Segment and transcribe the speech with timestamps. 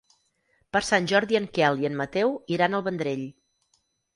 [0.77, 3.25] Per Sant Jordi en Quel i en Mateu iran al Vendrell.